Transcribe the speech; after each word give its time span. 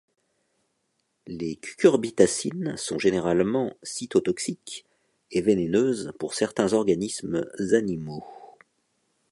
Les 1.27 1.57
cucurbitacines 1.57 2.75
sont 2.75 2.97
généralement 2.97 3.77
cytotoxiques 3.83 4.83
et 5.29 5.41
vénéneuses 5.43 6.11
pour 6.17 6.33
certains 6.33 6.73
organismes 6.73 7.47
animaux. 7.71 8.25